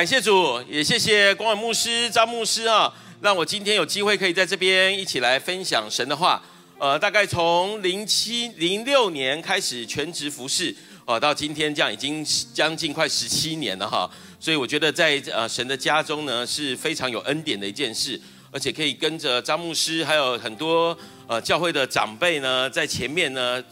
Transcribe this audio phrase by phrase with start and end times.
[0.00, 2.90] 感谢主，也谢谢光远牧师、张牧师啊，
[3.20, 6.42] 让我今天有机会可以在这边一起来分享神的话。
[6.78, 10.74] 呃，大概从零七零六年开始全职服侍，
[11.04, 12.24] 哦，到今天这样已经
[12.54, 14.10] 将近快十七年了哈。
[14.40, 18.18] 所以我觉得在呃神的家中呢是非常有恩典的一件事，
[18.50, 23.62] 而且可以跟着张牧师还有很多呃教会的长辈呢在前面呢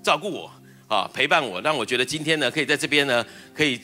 [0.00, 0.48] 照顾我
[0.86, 3.80] 啊陪伴我，让我觉得今天呢可以在这边呢可以。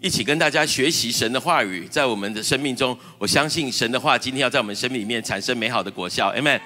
[0.00, 6.60] 一起跟大家学习神的话语，在我们的生命中，我相信神的话今天要在我们生命里面产生美好的果效，Amen。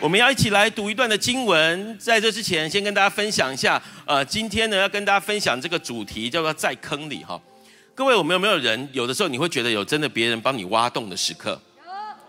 [0.00, 7.40] 我们要一起来读一段的经文，在这之前，先跟大家分享一下，呃，今天呢要跟大家分享这个主题叫做在坑里哈。
[7.96, 11.60] 各位，我们有没有人有的时候你会觉得有真的别人帮你挖洞的时刻？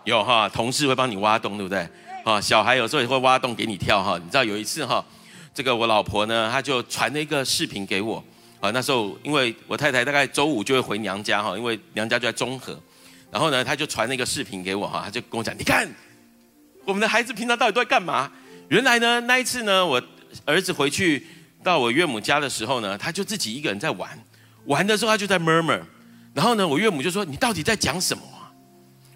[0.02, 1.88] 有，有哈，同事会帮你挖洞，对不对？
[2.24, 4.18] 啊，小孩有时候也会挖洞给你跳哈。
[4.18, 5.04] 你知道有一次哈，
[5.54, 8.22] 这个我老婆呢，她就传了一个视频给我。
[8.60, 12.78] 啊，那时候因为我太太大概周五就会回娘家哈，因为娘家就在中和，
[13.30, 15.88] 然后呢，他就传那个视频给我哈，他就跟我讲，你看
[16.84, 18.30] 我们的孩子平常到底都在干嘛？
[18.68, 20.00] 原来呢，那一次呢，我
[20.44, 21.26] 儿子回去
[21.62, 24.10] 到我岳母家的时候呢，他就自己一个人在玩，
[24.66, 25.80] 玩的时候他就在 murmur，
[26.34, 28.22] 然后呢，我岳母就说，你到底在讲什么？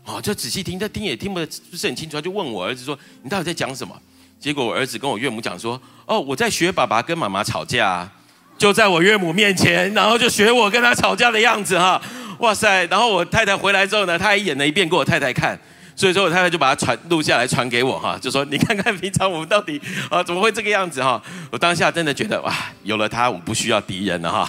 [0.07, 3.95] 哦，就仔细听，他听也听不不是很清楚，他就问我儿子说，你到底在讲什么？
[4.41, 8.11] 结果我儿子跟我岳母讲说，哦，我在学爸爸跟妈妈吵架。
[8.57, 12.01] 就在我岳母面前，然后就学我跟他吵架的样子哈，
[12.39, 12.85] 哇塞！
[12.87, 15.59] 然后我太太回来之后呢，他还演了一遍给我太太看，
[15.97, 21.21] 所以说我太太就把它传录下来传给我哈，就说你看看平常我们到底啊怎么会这个样子哈？
[21.51, 24.49] 我当下真的觉得哇，有了他我不需要敌人了哈。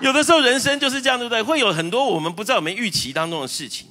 [0.00, 1.42] 有的时候人生就是这样，对不对？
[1.42, 3.86] 会有很多我们不在我们预期当中的事情，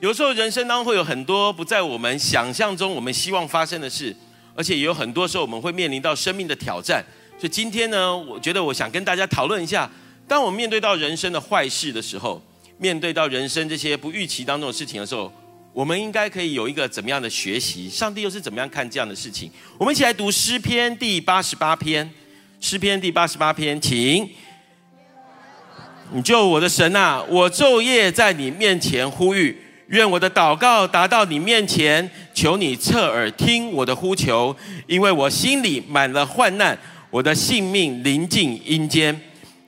[0.00, 4.14] 有时候人生当中会有很多不在我们想象中、我们希望发生的事，
[4.54, 7.04] 而且也有很多时候我们会面临到生命的挑战。
[7.38, 9.90] 所以今天呢，我觉得我想跟大家讨论一下，
[10.26, 12.42] 当我面对到人生的坏事的时候，
[12.78, 15.30] 面对到人生这些不预期当中的事情的时候，
[15.74, 17.90] 我们应该可以有一个怎么样的学习？
[17.90, 19.50] 上帝又是怎么样看这样的事情？
[19.76, 22.10] 我们一起来读诗篇第八十八篇，
[22.58, 24.26] 诗篇第八十八篇，请
[26.12, 27.22] 你救我的神啊！
[27.28, 29.54] 我昼夜在你面前呼吁，
[29.88, 36.78] 愿我的祷告达到你面前，求你侧耳听我的呼求，因为我心里满了患难。
[37.16, 39.18] 我的性命临近阴间，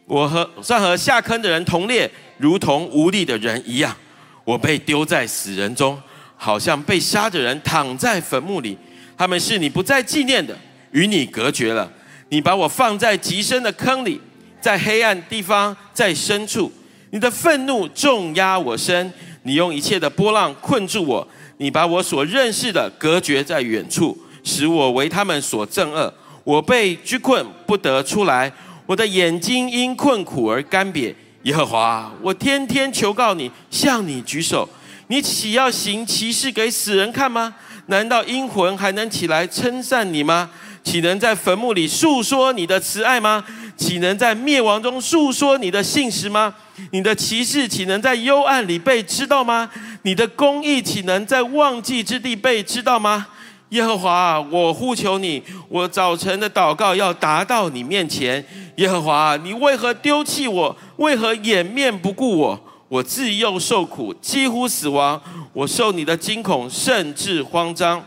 [0.04, 3.96] 我和算和下坑的人同列，如同无力的人一样。
[4.44, 5.98] 我被丢在死人中，
[6.36, 8.76] 好像被杀的人躺在坟墓里。
[9.16, 10.54] 他们是你不再纪念的，
[10.90, 11.90] 与你隔绝了。
[12.28, 14.20] 你把我放在极深的坑里，
[14.60, 16.70] 在黑暗地方，在深处。
[17.12, 19.10] 你的愤怒重压我身，
[19.44, 21.26] 你用一切的波浪困住我。
[21.56, 26.12] 你把我所认识的隔绝在远处，使我为他们所憎恶。
[26.48, 28.50] 我被拘困不得出来，
[28.86, 31.14] 我的眼睛因困苦而干瘪。
[31.42, 34.66] 耶和华，我天天求告你，向你举手。
[35.08, 37.54] 你岂要行奇事给死人看吗？
[37.88, 40.48] 难道阴魂还能起来称赞你吗？
[40.82, 43.44] 岂能在坟墓里诉说你的慈爱吗？
[43.76, 46.54] 岂能在灭亡中诉说你的信实吗？
[46.92, 49.68] 你的奇事岂能在幽暗里被知道吗？
[50.00, 53.26] 你的公义岂能在忘记之地被知道吗？
[53.70, 58.44] 耶和华，我呼求你，我早晨的祷告要达到你面前。
[58.76, 60.74] 耶和华，你为何丢弃我？
[60.96, 62.60] 为何掩面不顾我？
[62.88, 65.20] 我自幼受苦，几乎死亡。
[65.52, 68.02] 我受你的惊恐，甚至慌张。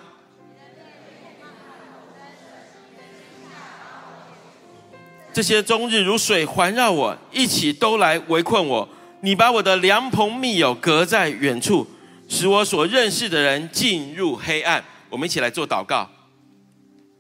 [5.32, 8.90] 这些终日如水环绕我，一起都来围困我。
[9.22, 11.86] 你把我的良朋密友隔在远处，
[12.28, 14.84] 使我所认识的人进入黑暗。
[15.12, 16.10] 我们一起来做祷告。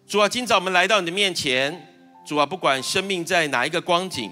[0.07, 1.88] 主啊，今早我们来到你的面前。
[2.25, 4.31] 主啊，不管生命在哪一个光景，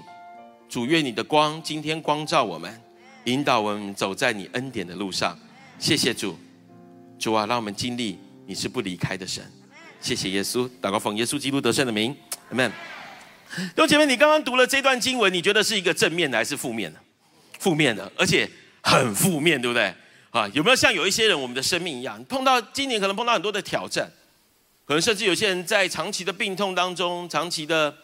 [0.68, 2.80] 主愿你的光今天光照我们，
[3.24, 5.38] 引导我们走在你恩典的路上。
[5.78, 6.38] 谢谢主，
[7.18, 9.44] 主啊，让我们经历你是不离开的神。
[10.00, 12.16] 谢谢耶稣，祷告奉耶稣基督得胜的名
[12.52, 12.70] ，amen。
[13.54, 16.98] 弟兄姐妹，你刚刚读了这段经文，你觉得是一个正面的还是负面的？
[17.58, 18.48] 负面的，而且
[18.80, 19.92] 很负面，对不对？
[20.30, 24.10] 啊，有没有像有一些人，我们的生命一样，碰到今年可能碰到很多的挑战，
[24.86, 27.96] 可能甚至有些人在长期的病痛当中、长期的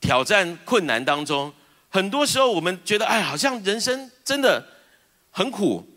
[0.00, 1.52] 挑战困难当中，
[1.88, 4.66] 很多时候我们觉得，哎，好像人生真的
[5.30, 5.88] 很苦。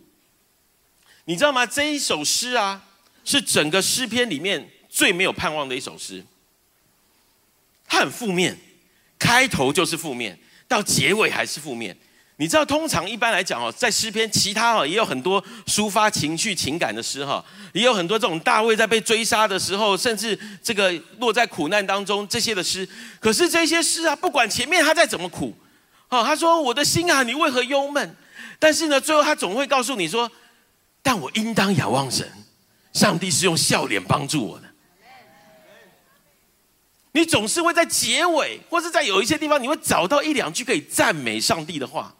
[1.26, 1.66] 你知道吗？
[1.66, 2.82] 这一首诗啊，
[3.26, 6.24] 是整个诗篇里面最没有盼望的一首诗。
[7.86, 8.58] 它很负面，
[9.20, 10.40] 开头就是负面，
[10.70, 11.98] 到结尾还是负面。
[12.40, 17.44] 你知道，通常一般来讲哦，在诗篇，其他哦也有很多抒发情绪、情感的诗哈，
[17.74, 22.88] 也有很多这种大卫在被追杀的时候，甚至这个落在苦难当中这些的诗。
[23.20, 25.58] 可是这些诗啊，不管前面他再怎么苦，
[26.10, 28.16] 哦，他说：“我的心啊，你为何忧闷？”
[28.60, 30.32] 但是呢，最后他总会告诉你说
[31.02, 32.32] ：“但我应当仰望神，
[32.94, 34.68] 上帝是用笑脸帮助我的。”
[37.14, 42.14] 你总是会在结尾，或是在有一些地方，你会找到一两句可以赞美上帝的话。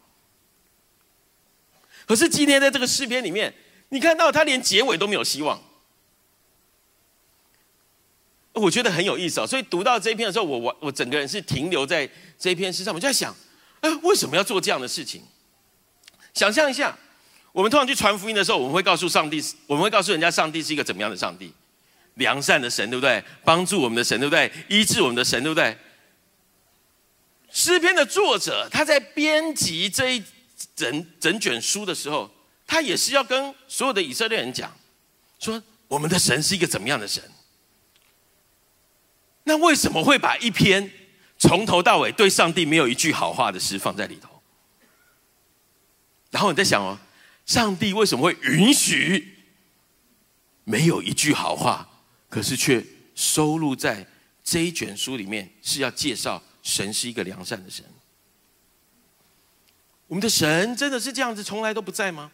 [2.08, 3.52] 可是今天在这个诗篇里面，
[3.90, 5.62] 你看到他连结尾都没有希望，
[8.54, 9.46] 我觉得很有意思哦。
[9.46, 12.08] 所以读到这一篇的时候，我我我整个人是停留在
[12.38, 13.36] 这一篇诗上，我就在想，
[13.80, 15.20] 哎，为什么要做这样的事情？
[16.32, 16.98] 想象一下，
[17.52, 21.52] 我们通常去传福音的时候，我们会告诉上帝，我们会告诉人家，上帝是一个怎么样的上帝。
[22.14, 23.22] 良善的神，对不对？
[23.44, 24.50] 帮助我们的神，对不对？
[24.68, 25.76] 医治我们的神，对不对？
[27.50, 30.22] 诗篇的作者他在编辑这一
[30.74, 32.30] 整整卷书的时候，
[32.66, 34.74] 他也是要跟所有的以色列人讲，
[35.38, 37.22] 说我们的神是一个怎么样的神？
[39.44, 40.90] 那为什么会把一篇
[41.38, 44.28] 从头到尾对上帝没有一句好话的诗放在里头？
[46.30, 46.98] 然后你在想哦，
[47.46, 49.36] 上帝为什么会允许
[50.64, 51.88] 没有一句好话？
[52.28, 52.84] 可是却
[53.14, 54.06] 收录在
[54.44, 57.82] 这一卷书里面，是要介绍神是一个良善的神。
[60.08, 62.30] 我们的神真的是这样子，从来都不在吗？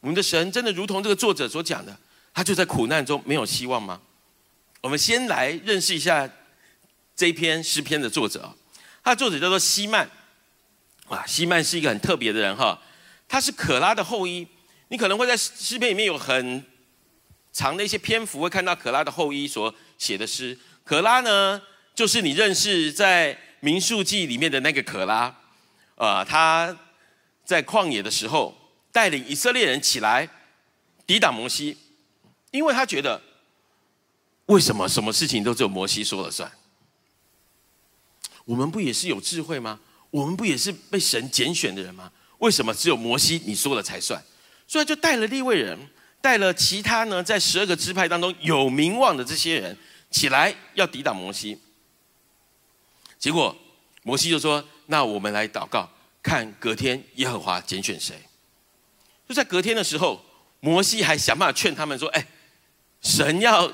[0.00, 1.94] 我们的神真的如同这个作者所讲的，
[2.32, 4.00] 他就在苦难中没有希望吗？
[4.80, 6.26] 我们先来认识一下
[7.14, 8.50] 这一篇诗篇的作者，
[9.04, 10.08] 他的作者叫做西曼。
[11.08, 12.80] 啊，西曼是一个很特别的人哈，
[13.28, 14.46] 他是可拉的后裔。
[14.88, 16.64] 你可能会在诗篇里面有很。
[17.52, 20.56] 长的一些篇幅会看到可拉的后裔所写的诗。
[20.84, 21.60] 可拉呢，
[21.96, 25.36] 就是你认识在民数记里面的那个可拉，
[26.00, 26.74] 啊，他
[27.44, 28.56] 在旷野的时候
[28.90, 30.26] 带领以色列人起来
[31.06, 31.76] 抵挡摩西，
[32.50, 33.20] 因为他觉得
[34.46, 36.50] 为什么什么事情都只有摩西说了算？
[38.46, 39.78] 我们不也是有智慧吗？
[40.10, 42.10] 我们不也是被神拣选的人吗？
[42.38, 44.24] 为什么只有摩西你说了才算？
[44.66, 45.78] 所以就带了立位人。
[46.22, 49.74] 带了其他呢，在十二个支派当中有名望的这些人
[50.10, 51.58] 起来要抵挡摩西，
[53.18, 53.56] 结果
[54.02, 55.88] 摩西就说：“那我们来祷告，
[56.22, 58.14] 看隔天耶和华拣选谁。”
[59.28, 60.22] 就在隔天的时候，
[60.60, 62.26] 摩西还想办法劝他们说：“哎，
[63.00, 63.72] 神要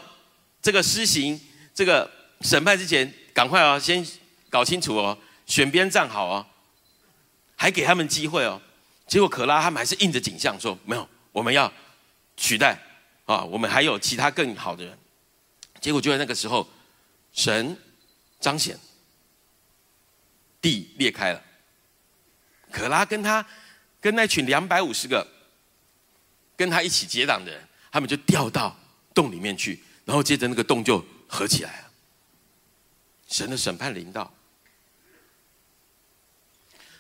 [0.63, 1.41] 这个施行
[1.75, 2.11] 这个
[2.43, 4.07] 审判之前，赶快哦，先
[4.49, 6.47] 搞清楚哦，选边站好哦，
[7.57, 8.61] 还给他们机会哦。”
[9.09, 11.73] 结果可拉他们还是硬着颈项说：“没有，我们要。”
[12.39, 12.79] 取代
[13.25, 13.43] 啊！
[13.45, 14.99] 我们还有其他更好的人。
[15.81, 16.69] 结果就在那个时候，
[17.33, 17.75] 神
[18.39, 18.79] 彰显，
[20.67, 21.41] 地裂开了。
[22.73, 23.47] 可拉跟他
[24.01, 25.25] 跟那群两百五十个
[26.57, 28.77] 跟他一起结党的人，他们就掉到
[29.15, 31.91] 洞里面去，然后接着那个洞就合起来了。
[33.29, 34.33] 神的审判临到。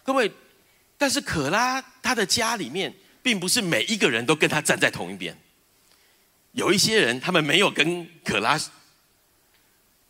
[0.04, 0.30] 各位，
[0.96, 2.94] 但是可拉他的家里面。
[3.26, 5.36] 并不是每一个人都跟他站在同一边，
[6.52, 8.56] 有一些人他们没有跟可拉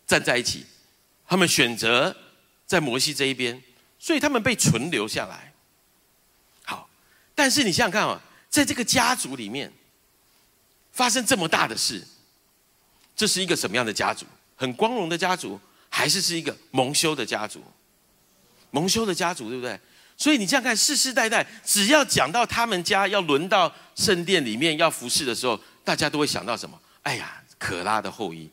[0.06, 0.66] 站在一起，
[1.26, 2.14] 他们选择
[2.66, 3.62] 在摩西这一边，
[3.98, 5.52] 所以他们被存留下来。
[6.64, 6.88] 好，
[7.34, 9.72] 但是你想想看啊，在这个家族里面
[10.92, 12.06] 发生这么大的事，
[13.14, 14.26] 这是一个什么样的家族？
[14.56, 17.62] 很光荣的家族，还是是一个蒙羞的家族？
[18.70, 19.78] 蒙羞的家族，对不对？
[20.16, 26.80] 所以你这样看，世世代代，只要讲到他们家要轮到圣殿里面要服侍的时候，大家都会想到什么？
[27.02, 28.50] 哎呀，可拉的后裔，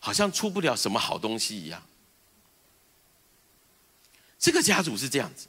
[0.00, 1.80] 好像出不了什么好东西一样。
[4.38, 5.48] 这个家族是这样子，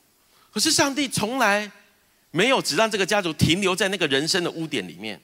[0.52, 1.72] 可是上帝从来
[2.32, 5.22] 没有只让这个家族停留在那个人生的污点里面，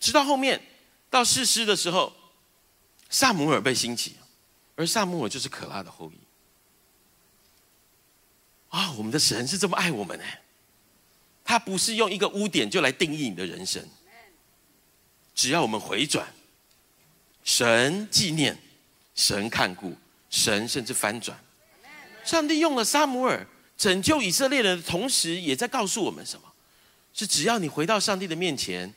[0.00, 0.60] 直到后面
[1.10, 2.12] 到世师的时候，
[3.10, 4.16] 萨姆尔被兴起，
[4.74, 6.18] 而萨姆尔就是可拉的后裔。
[8.70, 10.24] 啊，我们的神是这么爱我们呢？
[11.44, 13.86] 他不是用一个污点就来定义你的人生。
[15.34, 16.26] 只要我们回转，
[17.44, 18.58] 神纪念，
[19.14, 19.94] 神看顾，
[20.30, 21.38] 神甚至翻转。
[22.24, 26.46] 上帝用了撒母耳拯救以色列人的同时，也在告诉我们什么？
[27.12, 28.92] 是只要你回到上帝的面前，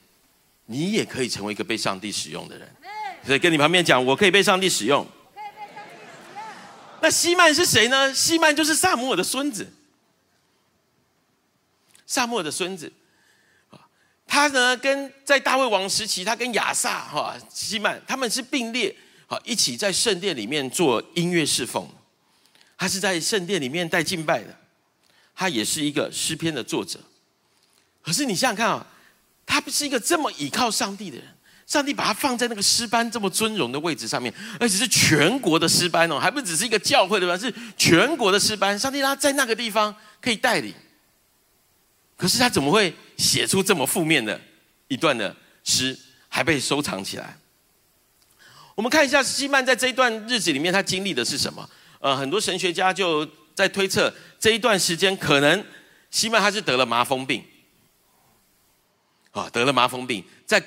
[0.66, 2.68] 你也可以成为一个被上帝使用的人。
[3.26, 5.06] 所以跟你旁边讲，我可以被上帝使用。
[7.00, 8.12] 那西曼是谁呢？
[8.14, 9.72] 西曼就是萨姆尔的孙子。
[12.08, 12.92] 萨姆尔的孙子，
[13.70, 13.78] 啊，
[14.26, 18.96] 他呢跟在大卫王时期，他跟亚萨哈西曼他们是并列，
[19.28, 21.88] 啊，一起在圣殿里面做音乐侍奉。
[22.78, 24.56] 他是在圣殿里面带敬拜的，
[25.36, 27.00] 他也是一个诗篇的作者。
[28.02, 28.86] 可是你想想看啊，
[29.46, 31.26] 他不是一个这么倚靠上帝的人，
[31.66, 38.78] 上帝把他放在那个诗班这么尊荣的位置上面，而且是全国的诗班哦，还不只是一个教会的班，是全国的诗班。
[38.78, 40.74] 上帝他在那个地方可以带领，
[42.16, 44.40] 可是他怎么会写出这么负面的
[44.88, 45.98] 一段的诗，
[46.30, 47.38] 还被收藏起来？
[48.76, 51.68] 我们看一下西曼在这一段日子里面，他经历的是什么？
[52.08, 55.66] 呃，很多神学家就在推测，这一段时间可能
[56.10, 57.44] 西曼他是得了麻风病，
[59.32, 60.64] 啊，得了麻风病，在。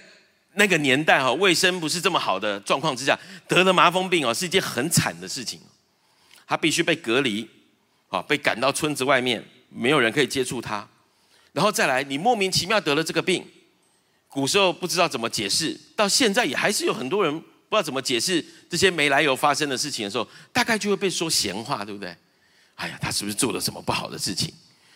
[0.55, 3.17] 那个年代哈，卫生不是这么好的状况之下，
[3.47, 5.61] 得了麻风病哦，是一件很惨的事情。
[6.45, 7.49] 他必须被隔离，
[8.09, 10.87] 啊，被赶到村子外面，没有人可以接触他。
[11.53, 13.47] 然后再来，你莫名其妙得了这个病，
[14.27, 22.15] 古时候不知道怎么解释，到现在也还是有很多人不知道怎么解释这些没来由发生的事情的时候，大概就会被说闲话，对不对？
[22.75, 24.53] 哎呀，他是不是做了什么不好的事情？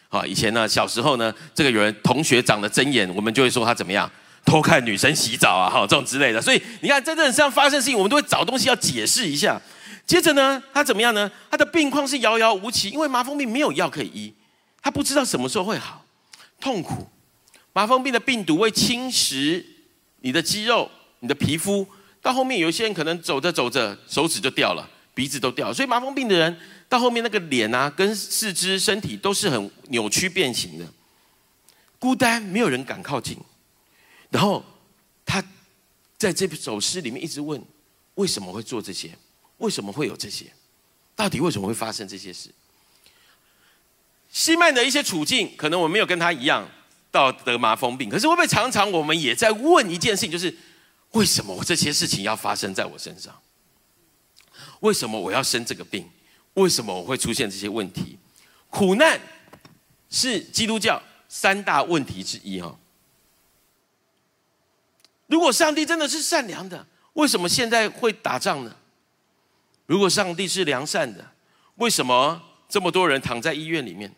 [0.08, 4.10] 啊，以前呢，小时候呢，这个有人同学长得睁眼，我们就会说他怎么样？
[4.44, 9.58] 偷看女生洗澡啊，哈，这种之类的，所以你看，在这上发生的事情，我们都会找东西要解释一下。
[10.04, 11.30] 接着呢，他怎么样呢？
[11.50, 14.34] 他的病况是遥遥无期，因为麻风病没有药可以医，
[14.82, 16.04] 他不知道什么时候会好，
[16.60, 17.08] 痛苦。
[17.72, 19.64] 麻风病的病毒会侵蚀
[20.20, 20.90] 你的肌肉、
[21.20, 21.86] 你的皮肤，
[22.24, 25.70] 到后面有些人可能走着走着手指就掉了，鼻子都掉。
[25.70, 30.86] 所以麻风病的人到后面那个脸啊、跟四肢、身体都是很扭曲变形的，
[31.98, 33.36] 孤单，没有人敢靠近。
[34.30, 34.64] 然后，
[35.26, 35.44] 他
[36.16, 37.62] 在这首诗里面一直问：
[38.14, 39.10] 为什么会做这些？
[39.58, 40.46] 为什么会有这些？
[41.14, 42.48] 到底为什么会发生这些事？
[44.30, 46.66] 西曼的一些处境，可能我没有跟他一样
[47.10, 50.52] 到得麻风病，可是会不会常常我们也在问一件事情，就是
[51.14, 53.34] 为什么我这些事情要发生在我身上？
[54.80, 56.08] 为什么我要生这个病？
[56.54, 58.18] 为什么我会出现这些问题？
[58.68, 59.18] 苦难
[60.10, 62.76] 是基督教三大问题之一，哈。
[65.26, 68.76] 如果上帝真的是善良的，为什么现在会打仗呢？
[69.86, 71.32] 如果上帝是良善的，
[71.76, 74.12] 为什么这么多人躺在医院里面？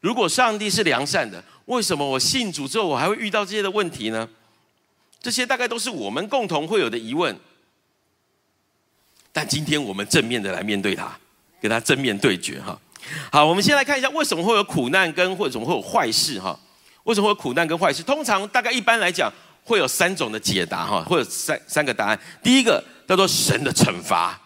[0.00, 4.28] 如果上帝是良善的，为什么我信主之后我还会遇到这些的问题呢？
[5.26, 7.36] 这些大概都是我们共同会有的疑问。
[9.32, 11.18] 但今天我们正面的来面对它，
[11.60, 12.80] 跟他正面对决哈。
[13.32, 16.56] 好，我们先来看一下为什么会有苦难跟或者会有坏事哈？
[17.02, 18.04] 为什么会有苦难跟坏事？
[18.04, 19.28] 通常大概一般来讲。
[19.64, 22.16] 会有三种的解答哈，会有三三个答案。
[22.40, 24.40] 第一个叫做神的惩罚，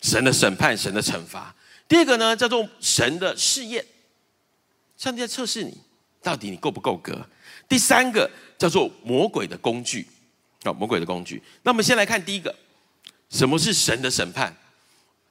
[0.00, 1.54] 神的审判，神的惩罚。
[1.86, 3.86] 第二个呢叫做神的试验，
[4.96, 5.78] 上帝在测试你，
[6.20, 7.24] 到底你够不够格。
[7.72, 10.06] 第三个叫做魔鬼的工具，
[10.64, 11.42] 啊，魔鬼的工具。
[11.62, 12.54] 那我们先来看第一个，
[13.30, 14.54] 什么是神的审判？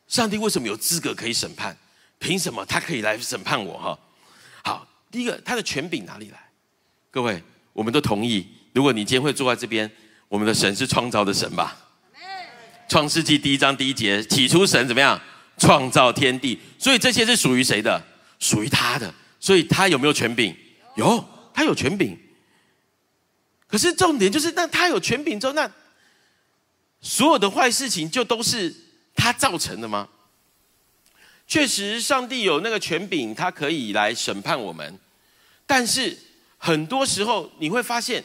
[0.08, 1.78] 上帝为什么有资格可以审判？
[2.18, 3.78] 凭什么他可以来审判我？
[3.78, 4.00] 哈，
[4.64, 6.50] 好，第一个他的权柄哪里来？
[7.12, 7.44] 各位，
[7.74, 8.48] 我们都同意。
[8.74, 9.88] 如果你今天会坐在这边，
[10.28, 11.78] 我们的神是创造的神吧？
[12.90, 15.22] 创世纪第一章第一节，起初神怎么样
[15.60, 16.60] 创造天地？
[16.80, 18.04] 所以这些是属于谁的？
[18.40, 19.14] 属于他的。
[19.40, 20.56] 所以他有没有权柄？
[20.96, 22.18] 有，他有权柄。
[23.72, 25.72] 可是重点就是，那他有权柄之后，那
[27.00, 28.76] 所有的坏事情就都是
[29.16, 30.10] 他造成的吗？
[31.48, 35.00] 确实，上帝有那个权柄，他可以来审判我们。
[35.66, 36.18] 但是
[36.58, 38.24] 很多时候你会发现。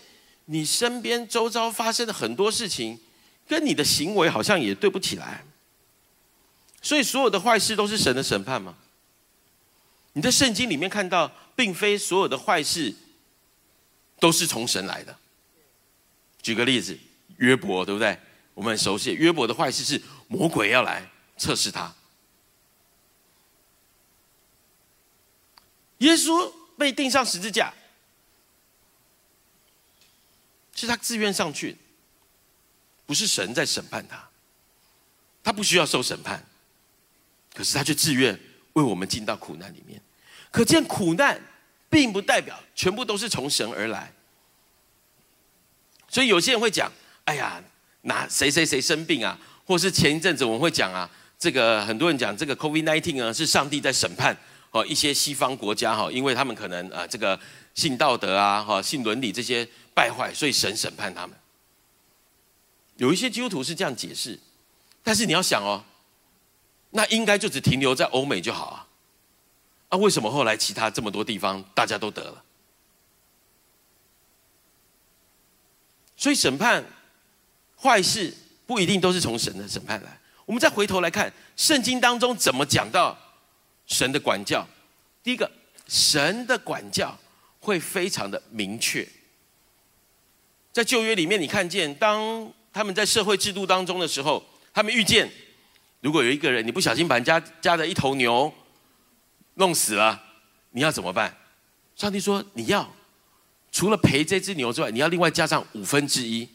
[0.48, 2.96] 你身边周遭发生的很多事情，
[3.48, 5.44] 跟你的行为好像也对不起来，
[6.80, 8.76] 所以所有的坏事都是神的审判吗？
[10.12, 12.94] 你在圣经里面看到，并非所有的坏事
[14.20, 15.18] 都是从神来的。
[16.46, 16.96] 举个例子，
[17.38, 18.16] 约伯对不对？
[18.54, 21.92] 我们很熟悉，约伯的坏事是魔鬼要来测试他。
[25.98, 27.74] 耶稣被钉上十字架。
[30.72, 31.76] 是他自愿上去，
[33.06, 34.28] 不是神在审判他，
[35.42, 36.46] 他不需要受审判，
[37.54, 38.38] 可是他却自愿
[38.74, 40.00] 为我们进到苦难里面。
[40.52, 41.40] 可见苦难
[41.90, 44.12] 并不代表全部都是从神而来。
[46.16, 46.90] 所以有些人会讲
[47.26, 47.62] ：“哎呀，
[48.00, 54.34] 哪谁谁谁生病啊？”或是前一阵子我们会讲啊，这个很多人讲这个 COVID-19 呢是上帝在审判
[54.70, 57.38] 哦一些西方国家哈，因为他们可能啊这个
[57.74, 59.68] 性道德啊哈性伦理这些。
[59.92, 61.36] 败坏，所以神审判他们。
[62.96, 64.38] 有一些基督徒是这样解释，
[65.02, 65.84] 但是你要想哦，
[66.90, 68.86] 那应该就只停留在欧美就好啊。
[69.90, 72.42] 啊，为什么后来其他这么多地方大家都得了？
[76.16, 76.84] 所以审判
[77.80, 78.32] 坏事
[78.66, 80.18] 不一定都是从神的审判来。
[80.44, 83.16] 我们再回头来看圣经当中怎么讲到
[83.86, 84.66] 神的管教。
[85.22, 85.50] 第一个，
[85.88, 87.18] 神的管教
[87.60, 89.06] 会非常的明确。
[90.72, 95.30] 在旧约里面，你看见当他们在社会制度当中的时候，他们遇见，
[96.00, 98.52] 如果有一个人你不小心把人家家的一头牛
[99.54, 100.22] 弄死了，
[100.70, 101.36] 你要怎么办？
[101.96, 102.88] 上帝说你要
[103.76, 106.48] 除了赔这只牛之外，你要另外加上五分之一。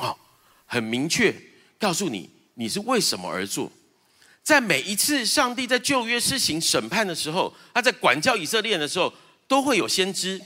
[0.00, 0.18] 哦，
[0.66, 1.32] 很明确
[1.78, 3.70] 告诉你你是为什么而做。
[4.42, 9.14] 在每一次上帝在旧约施行审判的时候，他在管教以色列人的时候，
[9.46, 10.42] 都会有先知，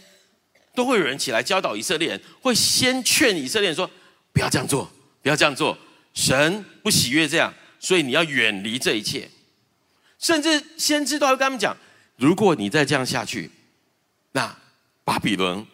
[0.74, 3.90] 都会有人起来教导以色列人，会先劝以色列人说：
[4.34, 5.78] 不要这样做，不要这样做，
[6.12, 7.50] 神不喜悦这样，
[7.80, 9.26] 所以你要远离这一切。
[10.18, 11.74] 甚至先知都会跟他们讲：
[12.16, 13.50] 如果你再这样下去，
[14.32, 14.54] 那
[15.08, 15.66] 巴比伦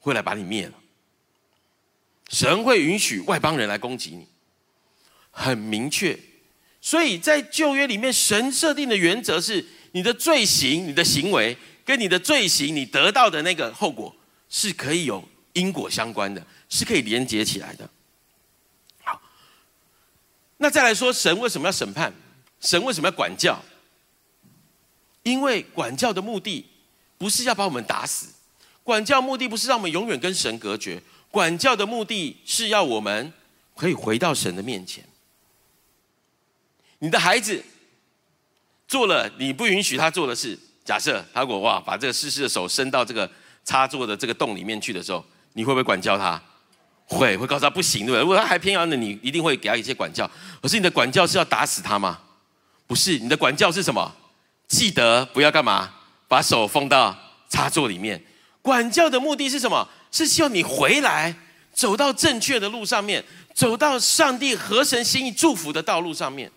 [0.00, 0.74] 会来把你灭了。
[2.28, 4.26] 神会允许外邦人来攻击你，
[5.30, 6.18] 很明确。
[6.78, 14.14] 所以在旧约里面，神设定的原则是：你的罪行、你的行为，跟你的罪行你得到的那个后果，
[14.50, 17.88] 是可以有因果相关的，是可以连接起来的。
[19.02, 19.22] 好，
[20.58, 22.12] 那再来说，神为什么要审判？
[22.60, 23.58] 神为什么要管教？
[25.22, 26.66] 因为管教的目的
[27.16, 28.26] 不是要把我们打死，
[28.82, 33.32] 管教目的不是让我们永远跟神隔绝，管教的目的是要我们
[33.76, 35.04] 可以回到神的面前。
[36.98, 37.62] 你的孩子
[38.88, 43.30] 做了你不允许他做的事，假设他如果哇把这个湿湿的手伸到这个
[43.64, 46.42] 插座的这个洞里面去的时候，你会不会管教他？
[47.06, 48.20] 会，会告诉他不行，对不对？
[48.20, 50.30] 如果他还偏要的，你一定会给他一些管教。
[50.62, 52.20] 可是你的管教是要打死他吗？
[52.86, 54.14] 不是，你的管教是什么？
[54.68, 55.92] 记得不要干嘛？
[56.28, 57.16] 把手放到
[57.48, 58.22] 插座里面。
[58.62, 59.88] 管教的目的是什么？
[60.12, 61.34] 是希望你回来，
[61.72, 63.24] 走到正确的路上面，
[63.54, 66.50] 走到上帝和神心意祝福的道路上面。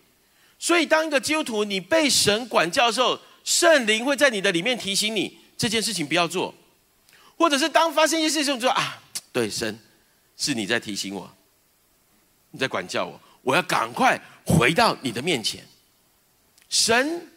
[0.58, 6.54] 所以，当一个基督徒，你被神管教的时候，圣灵会在你的里面提醒你这件事情不要做，
[7.38, 9.78] 或者是当发生一些事情，说啊，对，神
[10.38, 11.30] 是你在提醒我，
[12.52, 15.64] 你在管教我，我要赶快回到你的面前。
[16.70, 17.28] 神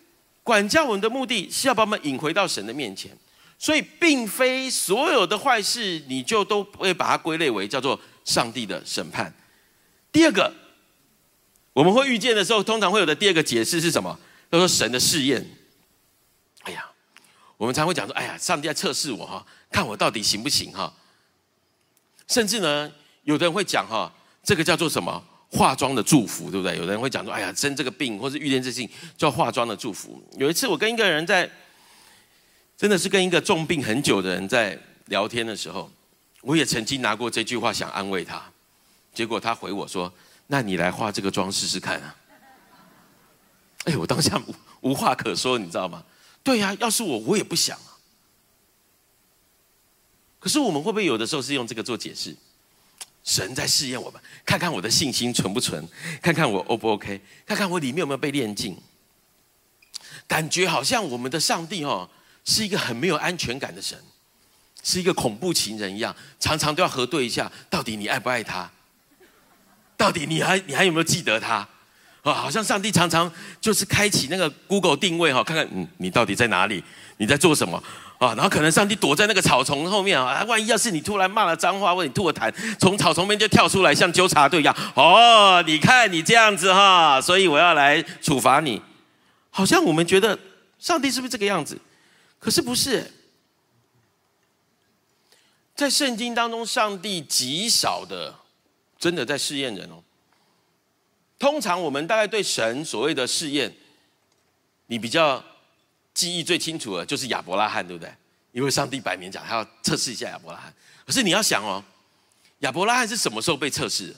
[0.42, 3.11] 管教我们的目的是要把我们引回到神的面前，
[3.58, 9.32] 所以并非所有的坏事你就都会把它归类为叫做上帝的审判。
[10.12, 10.52] 第二个。
[11.72, 14.18] 我们会遇见的时候，通常会有的第二个解释是什么？
[14.50, 15.46] 叫做神的试验。
[16.62, 16.82] 哎呀，
[17.58, 20.90] 我们常会讲说：“哎呀，上帝在测试我哈，看我到底行不行哈。”
[22.28, 22.90] 甚至呢，
[23.24, 24.10] 有的人会讲哈，
[24.42, 25.22] 这个叫做什么？
[25.50, 26.78] 化妆的祝福，对不对？
[26.78, 28.88] 有的人会讲说：“哎呀，生这个病或是遇见这事情，
[29.18, 31.46] 叫化妆的祝福。”有一次，我跟一个人在，
[32.76, 35.90] 真的是跟一个重病很久的人在聊天的时候，
[36.42, 38.42] 我也曾经拿过这句话想安慰他，
[39.14, 40.12] 结果他回我说。
[40.48, 42.16] 那你来化这个妆试试看啊！
[43.82, 44.54] 哎，我当下无
[44.90, 46.04] 无话可说，你知道吗？
[46.44, 47.98] 对呀，要是我，我也不想啊。
[50.38, 52.36] 可是我们会不会有的时候是用这个做解释？
[53.24, 55.84] 神在试验我们，看看我的信心纯不纯，
[56.22, 58.78] 看看我 O 不 OK，看看我里面有没有被炼净。
[60.28, 62.08] 感觉好像我们的上帝哦，
[62.46, 63.98] 是一个很没有安全感的神，
[64.82, 68.70] 是一个恐怖情人一样，常常都要核对一下，到底你爱不爱他。
[69.98, 71.66] 到底你还你还有没有记得他？
[72.22, 73.30] 啊，好像上帝常常
[73.61, 76.82] 就是开启那个 Google 定位哈，看看嗯你到底在哪里，
[77.18, 77.82] 你在做什么
[78.18, 78.35] 啊？
[78.35, 84.76] 然后可能上帝躲在那个草丛后面啊，万一要是你突然骂了脏话或者你吐了痰，从草丛边就跳出来，像纠察队一样。
[84.94, 88.82] 哦，你看你这样子哈，所以我要来处罚你。
[89.50, 90.38] 好像我们觉得
[90.78, 91.80] 上帝是不是这个样子？
[92.46, 93.12] 可是不是，
[95.74, 98.32] 在圣经当中，上帝极少的。
[99.00, 100.00] 真的在试验人哦。
[101.40, 103.74] 通常我们大概对神所谓的试验，
[104.87, 105.44] 你比较
[106.14, 108.14] 记忆最清楚的，就是亚伯拉罕，对不对？
[108.52, 110.72] 因为上帝摆明讲，他要测试一下亚伯拉罕。
[111.04, 111.82] 可是你要想哦，
[112.61, 114.16] 亚伯拉罕是什么时候被测试的？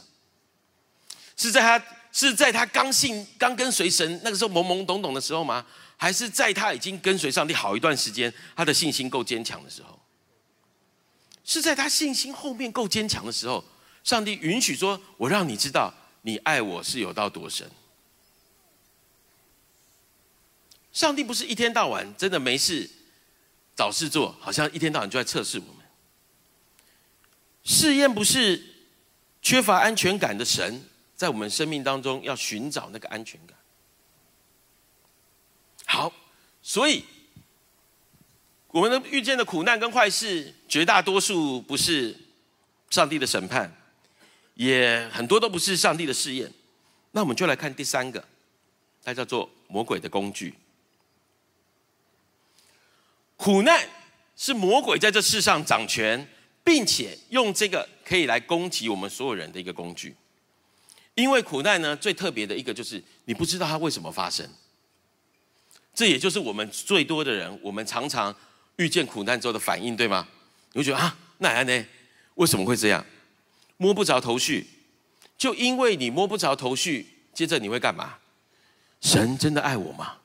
[1.35, 1.83] 是在他
[2.19, 5.65] 是在他刚信、刚跟随神那个时候懵懵懂懂的时候吗？
[5.97, 9.97] 还是在他已经跟随上帝好一段时间，他的信心够坚强的时候？
[11.45, 13.65] 是在他信心后面够坚强的时候？
[14.03, 17.71] 上帝允许说：“我让你知道，你爱我是有到多深。”
[20.93, 22.91] 上帝不是一天到晚真的没事
[23.77, 25.87] 找事做，好像一天到晚就在测试我们。
[27.63, 28.61] 试验不是
[29.41, 30.83] 缺乏安全感的神，
[31.19, 33.59] 在我们生命当中要寻找那个安全感。
[35.85, 36.13] 好，
[36.63, 37.05] 所以
[38.69, 42.17] 我们的遇见的苦难跟坏事，绝大多数不是
[42.89, 43.75] 上帝的审判。
[44.55, 46.53] 也很多都不是上帝的试验，
[47.13, 48.25] 那我们就来看第三个，
[49.05, 50.55] 它叫做魔鬼的工具。
[53.37, 53.89] 苦难
[54.37, 56.29] 是魔鬼在这世上掌权，
[56.65, 60.15] 并且用这个可以来攻击我们所有人的一个工具。
[61.19, 64.49] 因为苦难呢，最特别的一个就是你不知道它为什么发生。
[65.93, 68.33] 这也就是我们最多的人，我们常常
[68.77, 70.29] 遇见苦难之后的反应，对吗？
[70.75, 71.87] 你会觉得啊，那然呢？
[72.37, 73.05] 为什么会这样？
[73.79, 74.65] 摸不着头绪，
[75.37, 78.19] 就因为你摸不着头绪，接着你会干嘛？
[79.01, 80.19] 神真的爱我吗？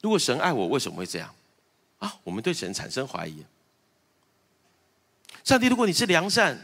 [0.00, 1.34] 如果神爱我，为什么会这样？
[1.98, 3.44] 啊，我们对神产生怀疑。
[5.42, 6.56] 上帝，如果你是良善，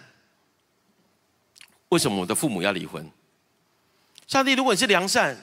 [1.90, 3.08] 为什么我的父母要离婚？
[4.26, 5.36] 上帝，如果你是良善，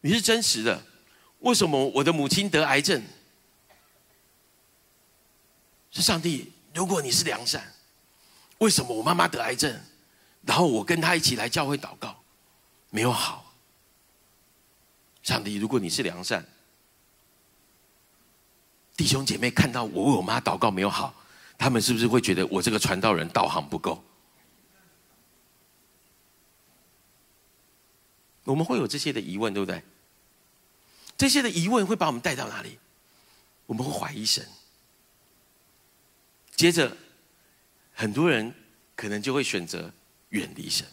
[0.00, 0.82] 你是真实的，
[1.40, 3.02] 为什么我的母亲得癌症？
[5.90, 7.74] 是上帝，如果你是良善，
[8.58, 9.80] 为什么我妈妈得癌症，
[10.42, 12.16] 然后我跟她一起来教会祷告，
[12.90, 13.52] 没有好？
[15.22, 16.46] 上帝，如果你是良善，
[18.96, 21.12] 弟兄姐妹看到我为我妈祷告没有好，
[21.58, 24.00] 他们是不是会觉得我这个传道人道行不够？
[28.46, 29.82] 我们会有这些的疑问，对不对？
[31.18, 32.78] 这些的疑问会把我们带到哪里？
[33.66, 34.46] 我们会怀疑神。
[36.54, 36.96] 接着，
[37.92, 38.54] 很多人
[38.94, 39.92] 可能就会选择
[40.30, 40.86] 远离神，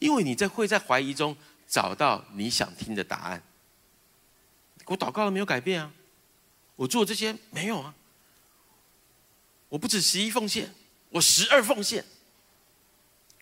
[0.00, 1.36] 因为你在会在怀疑中
[1.68, 3.42] 找到你想听的答案。
[4.86, 5.92] 我祷告了没有改变啊？
[6.74, 7.94] 我做这些没有啊？
[9.68, 10.74] 我不止十一奉献，
[11.10, 12.04] 我十二奉献，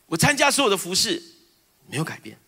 [0.06, 1.22] 我参加所有的服饰
[1.86, 2.38] 没有改变。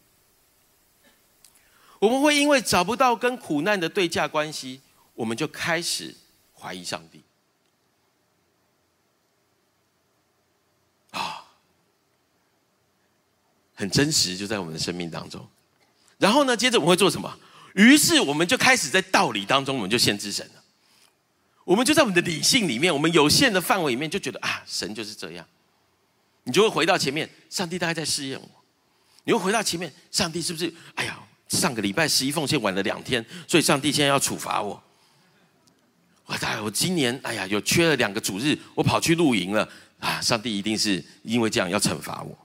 [2.02, 4.80] 我们会因为找不到跟苦难的对价关系，
[5.14, 6.12] 我们就开始
[6.52, 7.22] 怀疑上帝。
[11.12, 11.44] 啊，
[13.72, 15.48] 很真实，就在我们的生命当中。
[16.18, 17.38] 然后呢，接着我们会做什么？
[17.74, 20.64] 于是我们就开始在道理当中，我们就限制神了。
[21.62, 25.46] 我们就在我们的理性里面，我们有限的范围里面，就觉得啊，神就是这样。
[26.42, 28.48] 你就会回到前面，上帝大概在试验我。
[29.22, 30.74] 你会回到前面，上帝是不是？
[30.96, 31.28] 哎呀！
[31.58, 34.82] 上个礼拜十一奉献晚了两天，所以上帝现在要处罚我。
[36.24, 39.68] 我大我今年哎呀，有缺了两个主日，我跑去露营了
[40.00, 40.18] 啊！
[40.20, 42.38] 上帝一定是因为这样要惩罚我。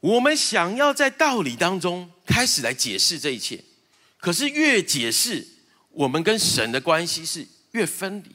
[0.00, 3.62] 我们想要在道理当中开始来解释这一切，
[4.16, 5.46] 可是越解释，
[5.90, 8.34] 我们跟神的关系是越分离。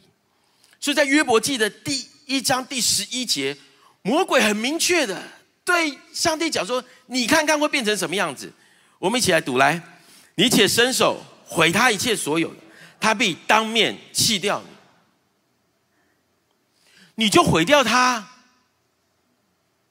[0.79, 3.57] 所以在约伯记的第一章第十一节，
[4.03, 5.36] 魔鬼很明确的。
[5.67, 8.49] 对上帝讲说：“你看看会变成什么样子？”
[8.99, 9.81] 我们一起来读来，
[10.35, 12.61] 你且伸手毁他一切所有的，
[13.01, 14.63] 他必当面弃掉
[17.15, 18.25] 你，你就毁掉他，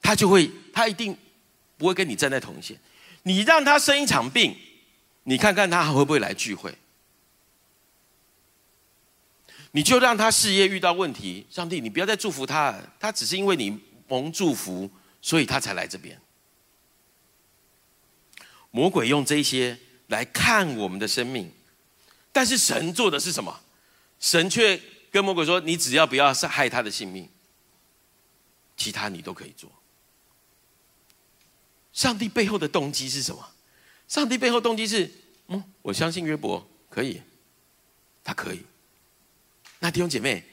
[0.01, 1.15] 他就会，他一定
[1.77, 2.75] 不会跟你站在同线。
[3.21, 4.57] 你让他生一场病，
[5.25, 6.73] 你看看他还会不会来聚会？
[9.73, 14.89] 你就让他事业遇到问题，上帝，你不要再祝福他，他只是因为你蒙祝福。
[15.21, 16.19] 所以他才来这边。
[18.71, 19.77] 魔鬼用这些
[20.07, 21.51] 来看我们的生命，
[22.31, 23.61] 但是神做的是什么？
[24.19, 27.29] 神却跟魔鬼说：“你只要不要害他的性命，
[28.75, 29.71] 其他你都可以做。”
[31.93, 33.47] 上帝背后的动机是什么？
[34.07, 35.11] 上帝背后动机是：
[35.47, 37.21] 嗯，我相信约伯可以，
[38.23, 38.63] 他可以。
[39.79, 40.43] 那弟兄姐妹，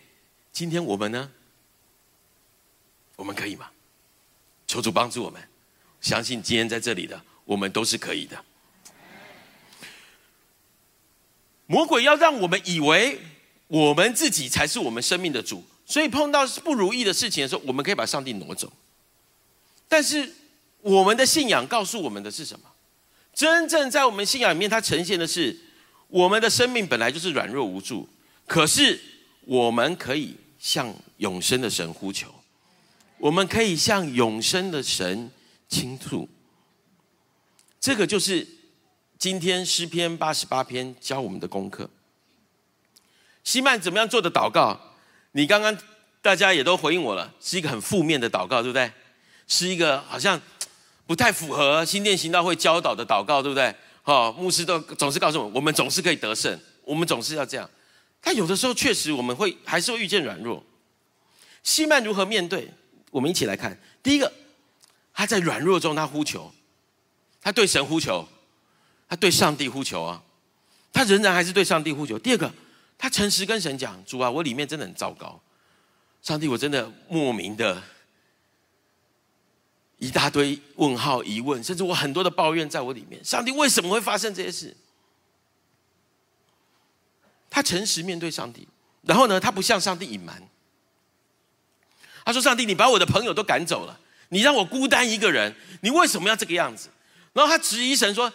[0.53, 1.31] 今天我们呢？
[3.16, 3.70] 我们可以吗？
[4.74, 5.40] 求主帮助我们，
[6.00, 8.37] 相信今天在这里的我们都是可以的。
[11.66, 13.20] 魔鬼要让我们以为
[13.68, 18.72] 我们自己才是我们生命的主，所以碰到不如意的事情的时候，我们可以把上帝挪走。
[19.87, 20.28] 但是
[20.80, 22.66] 我们的信仰告诉我们的是什么？
[23.32, 25.56] 真正在我们信仰里面，它呈现的是
[26.08, 28.08] 我们的生命本来就是软弱无助，
[28.44, 29.00] 可是
[29.42, 32.34] 我们可以向永生的神呼求。
[33.24, 35.30] 我们可以向永生的神
[35.66, 36.28] 倾吐，
[37.80, 38.46] 这个就是
[39.16, 41.88] 今天诗篇八十八篇教我们的功课。
[43.42, 44.78] 西曼怎么样做的祷告？
[45.32, 45.74] 你刚刚
[46.20, 48.92] 大家也都回应我了，是一个很负面的祷告，对不对？
[49.48, 50.38] 是一个好像
[51.06, 53.74] 不太符合新店行道会教导的祷告，对不对？
[54.02, 57.70] 好，牧师都总是告诉我，我们总是可以得胜，我们总是要这样。
[58.20, 60.62] 但有的时候确实我们会还是会遇见软弱。
[61.62, 62.70] 西曼如何面对？
[63.14, 64.33] 我们一起来看，第一个，
[65.12, 66.53] 他在软弱中，他呼求，
[67.40, 68.27] 他对神呼求，
[69.09, 70.20] 他对上帝呼求啊，
[70.92, 72.18] 他仍然还是对上帝呼求。
[72.18, 72.53] 第二个，
[72.98, 75.40] 他诚实跟神讲：“主啊，我里面真的很糟糕，
[76.22, 77.81] 上帝，我真的莫名的
[79.98, 83.24] 一大堆问号、疑问，甚至我很多的抱怨在我里面。
[83.24, 84.77] 上帝为什么会发生这些事？”
[87.48, 88.66] 他诚实面对上帝，
[89.03, 90.42] 然后呢，他不向上帝隐瞒。
[92.24, 93.98] 他说：“上帝，你把我的朋友都赶走了，
[94.30, 96.88] 你让我孤单一个人，你为什么要这个样子？”
[97.34, 98.32] 然后他质疑神说：“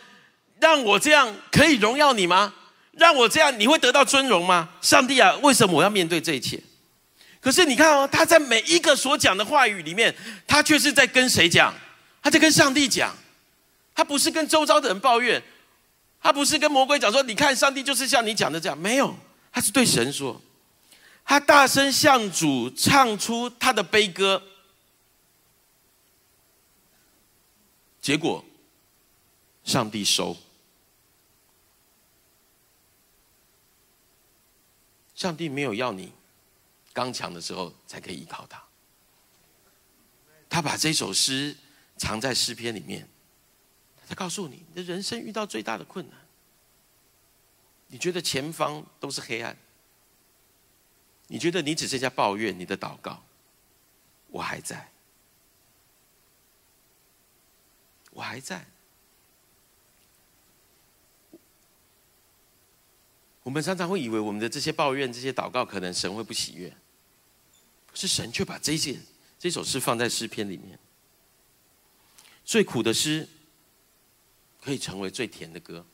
[0.59, 2.53] 让我这样可以荣耀你吗？
[2.91, 4.69] 让我这样你会得到尊荣吗？
[4.81, 6.61] 上帝啊，为什么我要面对这一切？”
[7.41, 10.13] 可是你看哦，他在每一个所讲的话语里面，
[10.45, 11.73] 他却是在跟谁讲？
[12.21, 13.15] 他在跟上帝讲，
[13.95, 15.41] 他不是跟周遭的人抱怨，
[16.21, 19.15] 他不是跟魔鬼讲说：“你看，上帝就是像你讲的这样。”没有，
[19.53, 20.39] 他是对神说。
[21.29, 24.41] 他大声向主唱出他的悲歌，
[28.01, 28.43] 结果
[29.63, 30.35] 上帝收。
[35.13, 36.11] 上帝没有要你
[36.93, 38.63] 刚强的时候才可以依靠他，
[40.49, 41.55] 他把这首诗
[41.95, 43.07] 藏在诗篇里面，
[44.07, 46.17] 他告诉你，你的人生遇到最大的困难，
[47.85, 49.55] 你觉得前方都是黑暗。
[51.31, 52.57] 你觉得你只剩下抱怨？
[52.57, 53.23] 你的祷告，
[54.29, 54.89] 我还在，
[58.09, 58.65] 我还在。
[63.43, 66.75] 我们常常会以为我们的这些抱怨、这些祷告，可能神会不喜悦，
[67.85, 68.99] 可是神却把这件
[69.37, 70.79] 这首诗放在诗篇里面。
[72.43, 73.29] 最苦的诗，
[74.59, 75.85] 可以成为最甜的歌。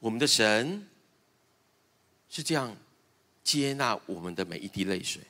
[0.00, 0.88] 我们的神。
[2.28, 2.76] 是这样
[3.42, 5.22] 接纳我们的每一滴泪水，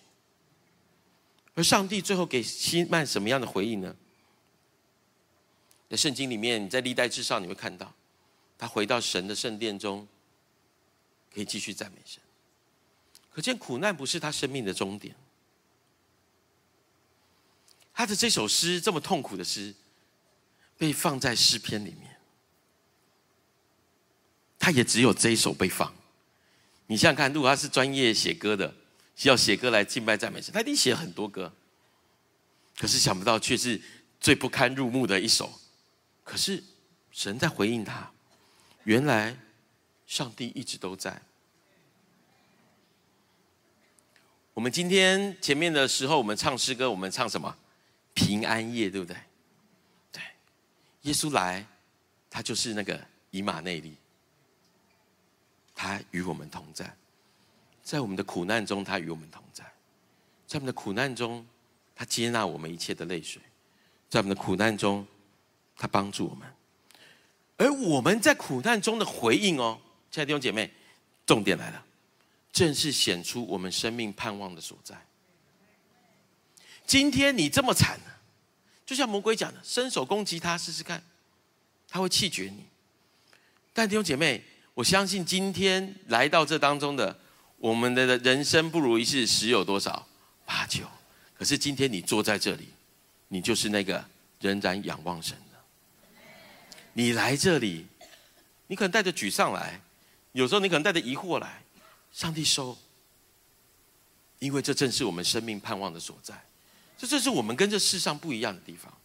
[1.55, 3.95] 而上帝最后给希曼什么样的回应呢？
[5.89, 7.95] 在圣经里面，你在历代之上，你会看到
[8.59, 10.07] 他回到神的圣殿中，
[11.33, 12.21] 可以继续赞美神。
[13.33, 15.15] 可见苦难不是他生命的终点。
[17.95, 19.75] 他的这首诗这么痛苦的诗，
[20.77, 22.17] 被放在诗篇里面，
[24.59, 25.95] 他也只有这一首被放。
[26.89, 28.75] 你想想看，如果他是专业写歌的，
[29.15, 31.53] 需要写歌来敬拜赞美神，他一定写很多歌。
[32.77, 33.81] 可是想不到，却是
[34.19, 35.53] 最不堪入目的一首。
[36.25, 36.65] 可是
[37.11, 38.11] 神在回应他，
[38.85, 39.37] 原来
[40.07, 41.21] 上帝一直都在。
[44.55, 47.55] 我们今天前面的时候，我们唱诗歌，我们唱什么？
[48.15, 49.17] 平安夜，对不对？
[50.11, 50.23] 对，
[51.03, 51.67] 耶稣来，
[52.31, 52.99] 他就是那个
[53.31, 53.95] 以马内利。
[55.81, 56.93] 他与我们同在，
[57.85, 59.63] 在我们的苦难中，他与我们同在；
[60.45, 61.47] 在我们的苦难中，
[61.95, 63.41] 他接纳我们一切的泪水；
[64.11, 65.07] 在我们的苦难中，
[65.77, 66.53] 他帮助我们。
[67.59, 70.69] 而我们在苦难中的回应哦，亲爱的弟兄姐妹，
[71.25, 71.85] 重点来了，
[72.51, 75.01] 正是显出我们生命盼望的所在。
[76.89, 78.01] 今天你这么惨，
[78.85, 81.01] 就像魔鬼讲的，伸手攻击他试试看，
[81.89, 82.65] 他会气绝你。
[83.73, 84.43] 但弟兄姐妹。
[84.79, 87.19] 我相信今天来到这当中的，
[87.57, 90.07] 我们的人生不如意事十有多少？
[90.47, 90.85] 八九。
[91.37, 92.69] 可是今天你坐在这里，
[93.27, 94.05] 你就是那个
[94.39, 95.59] 仍然仰望神的。
[96.93, 97.87] 你来这里，
[98.69, 99.81] 你可能带着沮丧来，
[100.31, 101.61] 有时候你可能带着疑惑来。
[102.13, 102.79] 上帝收，
[104.39, 106.41] 因为这正是我们生命盼望的所在。
[106.97, 108.97] 这正是我们跟这世上不一样的地方。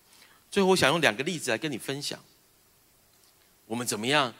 [0.51, 2.19] 最后，我想用两个例子来跟你分享，
[3.65, 4.31] 我们怎么样？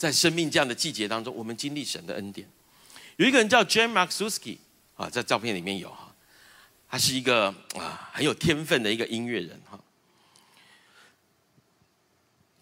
[0.00, 2.48] 在生命这样的季节当中，我们经历神的恩典。
[3.16, 4.56] 有一个人叫 Jan mark suski
[4.96, 6.10] 啊，在照片里面有哈，
[6.88, 9.78] 他是一个啊很有天分的一个音乐人哈。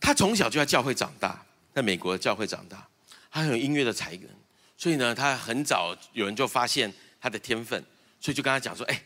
[0.01, 2.89] 他从小就在教会长大，在美国的教会长大，
[3.31, 4.29] 他很有音乐的才能，
[4.77, 7.81] 所以呢，他很早有人就发现他的天分，
[8.19, 9.01] 所以就跟他讲说：“哎，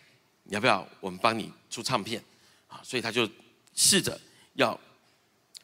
[0.44, 2.24] 你要不要我们帮你出唱片？”
[2.68, 3.28] 啊，所以他就
[3.74, 4.18] 试着
[4.54, 4.80] 要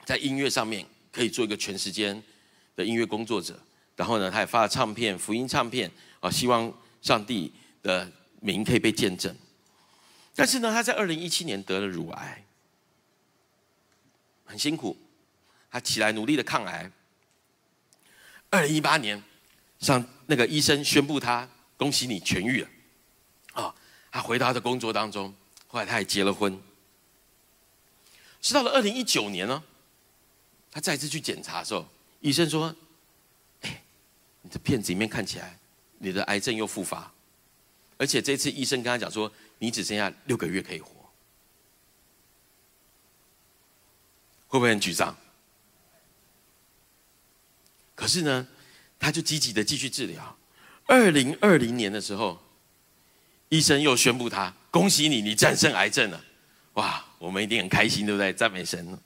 [0.04, 2.22] 在音乐上面可以做一个全时间。
[2.78, 3.60] 的音乐工作者，
[3.96, 8.08] 然后呢，他也发了唱片，福音唱片啊，希望上帝的
[8.40, 9.34] 名可以被见证。
[10.36, 12.44] 但是呢，他在二零一七年得了乳癌，
[14.44, 14.96] 很辛苦，
[15.68, 16.88] 他起来努力的抗癌。
[18.48, 19.20] 二零一八年，
[19.80, 22.68] 上那个医生宣布他恭喜你痊愈了，
[23.54, 23.74] 啊，
[24.12, 25.34] 他回到他的工作当中，
[25.66, 26.56] 后来他也结了婚。
[28.40, 29.64] 是到了二零一九年呢，
[30.70, 31.84] 他再次去检查的时候。
[32.20, 32.74] 医生说
[33.62, 33.82] ：“哎，
[34.42, 35.56] 你的片子里面看起来，
[35.98, 37.12] 你的癌症又复发，
[37.96, 40.90] 而且这次医生跟他讲说，你只剩下六个月可以活，
[44.48, 45.16] 会不会很沮丧？
[47.94, 48.48] 可是呢，
[48.98, 50.36] 他就积极的继续治疗。
[50.86, 52.40] 二零二零年的时候，
[53.48, 56.24] 医生又宣布他恭喜你，你战胜癌症了。
[56.72, 58.32] 哇，我们一定很开心，对不对？
[58.32, 58.98] 赞美神。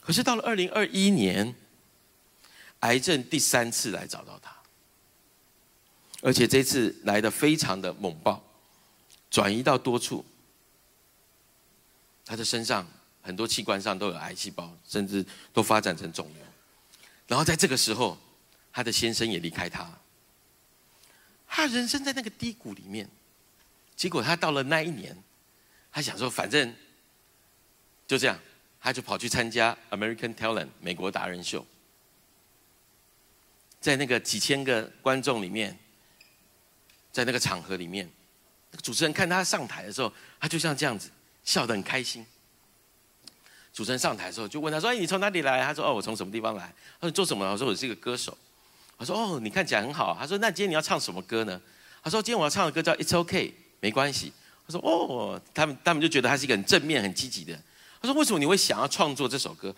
[0.00, 1.54] 可是到了二零二一年。
[2.84, 4.54] 癌症第三次来找到他，
[6.20, 8.42] 而且这次来的非常的猛爆，
[9.30, 10.24] 转移到多处。
[12.26, 12.86] 他的身上
[13.22, 16.44] 很多器官上都有癌细胞，甚至都发展成肿瘤。
[17.26, 18.18] 然后在这个时候，
[18.70, 19.90] 他的先生也离开他。
[21.46, 23.08] 他人生在那个低谷里面，
[23.96, 25.16] 结果他到了那一年，
[25.90, 26.74] 他想说，反正
[28.06, 28.38] 就这样，
[28.78, 31.64] 他就跑去参加 American Talent 美国达人秀，
[33.84, 35.78] 在那个几千个观众里面，
[37.12, 38.10] 在那个场合里面，
[38.70, 41.10] 那个主持人看他上台的时候，他就像这样子，
[41.44, 42.24] 笑得很开心。
[43.74, 48.34] 主持人上台的时候，就问他说：“哎，你从哪里来？”他说：“哦，我从什么地方来？”他说：“做什么？”我说：“我是一个歌手。”
[48.96, 51.60] 我说：“哦，你看起来很好。”他说：“那今天你要唱什么歌呢？”
[52.02, 53.48] 他说：“今天我要唱的歌叫《It's OK》，
[53.80, 54.32] 没关系。”
[54.66, 57.54] 他说：“哦，他们他们就觉得他是一个很正面、很积极的。”
[58.00, 59.76] 他说：“为什么你会想要创作这首歌？”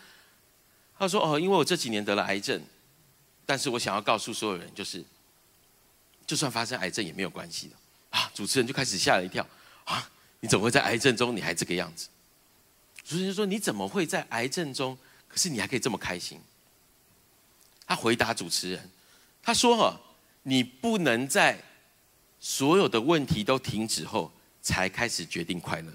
[0.96, 2.62] 他说：“哦，因为我这几年得了癌症，
[3.46, 5.02] 但是我想要告诉所有人，就是
[6.26, 7.76] 就算发生癌症也没有关系的。”
[8.10, 9.46] 啊，主持人就开始吓了一跳
[9.84, 12.08] ：“啊，你怎么会在癌症中你还这个样子？”
[13.04, 14.98] 主持人说：“你怎么会在癌症中？
[15.28, 16.40] 可是你还可以这么开心？”
[17.86, 18.90] 他回答主持人。
[19.42, 20.00] 他说：“哈，
[20.42, 21.62] 你不能在
[22.40, 25.92] 所有的问题都停止后才开始决定快乐。”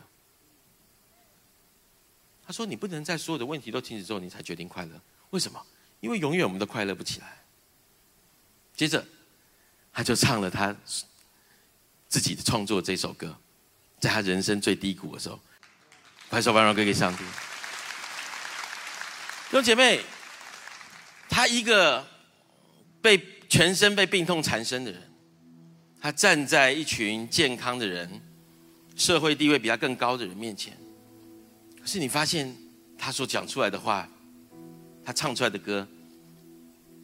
[2.46, 5.66] 他说：“你不能在所有的问题都停止之后你才决定快乐，为什么？
[6.02, 7.38] 因为永远我们都快乐不起来。”
[8.76, 9.06] 接着，
[9.94, 10.76] 他就唱了他
[12.10, 13.34] 自己的创作这首歌，
[14.02, 15.40] 在他人生最低谷的时候，
[16.30, 17.24] 拍手，把荣歌给上帝。
[19.50, 20.02] 弟姐妹，
[21.30, 22.06] 他一个
[23.02, 23.26] 被。
[23.52, 25.12] 全身被病痛缠身的人，
[26.00, 28.10] 他站在一群健康的人、
[28.96, 30.78] 社会地位比他更高的人面前，
[31.82, 32.56] 可是你发现
[32.98, 34.08] 他所讲出来的话，
[35.04, 35.88] 他唱出来的歌，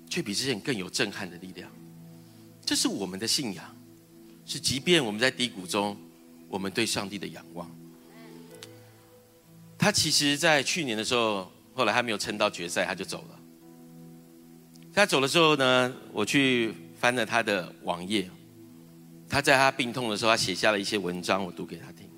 [0.09, 1.69] 却比之前更有震撼的力量。
[2.65, 3.65] 这是我们的信仰，
[4.45, 5.97] 是即便我们在低谷中，
[6.47, 7.69] 我们对上帝的仰望。
[9.77, 13.39] 他其实，在去年的时候，后来还没有撑到决赛，他就走了。
[14.93, 18.29] 他走了之后呢，我去翻了他的网页。
[19.29, 22.09] 他在他病痛的时候，他写下了一些文章，我读给他听。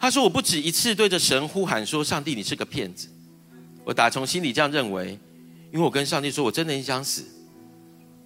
[0.00, 3.08] 他说：“我不止一次对着神呼喊说，上帝，你是个骗子。
[3.88, 5.18] 我打从心里这样认为，
[5.72, 7.24] 因为我跟上帝说，我真的很想死。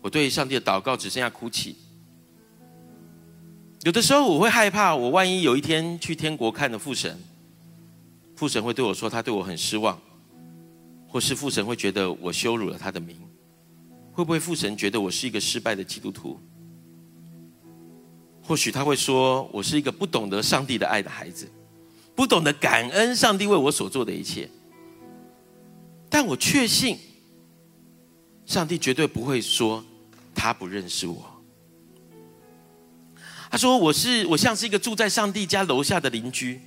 [0.00, 1.76] 我对上帝的祷告只剩下哭泣。
[3.84, 7.16] 有的时候我会害怕，我万一有一天去天国看了父神，
[8.34, 9.96] 父神会对我说，他对我很失望，
[11.06, 13.16] 或是父神会觉得我羞辱了他的名。”
[14.10, 16.40] 会不会父神觉得我是一个失败的基督徒？
[18.42, 21.48] 或许他会说我是一个不懂得上帝的爱的孩子，
[22.16, 24.50] 不懂得感恩上帝为我所做的一切。
[26.12, 26.98] 但我确信，
[28.44, 29.82] 上帝绝对不会说
[30.34, 31.24] 他不认识我。
[33.50, 36.60] 他说我是我像是一个住在上帝家楼下的邻居，